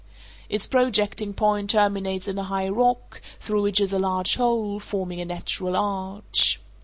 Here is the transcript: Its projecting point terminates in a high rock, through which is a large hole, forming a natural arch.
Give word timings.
Its 0.49 0.65
projecting 0.65 1.31
point 1.31 1.69
terminates 1.69 2.27
in 2.27 2.39
a 2.39 2.43
high 2.45 2.67
rock, 2.67 3.21
through 3.39 3.61
which 3.61 3.79
is 3.79 3.93
a 3.93 3.99
large 3.99 4.35
hole, 4.35 4.79
forming 4.79 5.21
a 5.21 5.25
natural 5.25 5.75
arch. 5.75 6.59